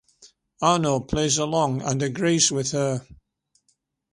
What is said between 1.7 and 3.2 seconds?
and agrees with her.